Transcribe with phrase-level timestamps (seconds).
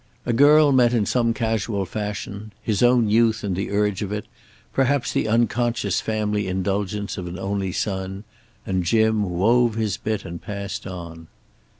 [0.25, 4.25] A girl met in some casual fashion; his own youth and the urge of it,
[4.73, 8.23] perhaps the unconscious family indulgence of an only son
[8.65, 11.27] and Jim wove his bit and passed on.